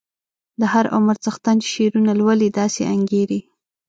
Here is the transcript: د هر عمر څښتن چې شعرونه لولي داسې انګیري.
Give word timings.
د 0.59 0.61
هر 0.73 0.85
عمر 0.95 1.15
څښتن 1.23 1.55
چې 1.63 1.67
شعرونه 1.75 2.11
لولي 2.19 2.49
داسې 2.59 2.81
انګیري. 2.93 3.39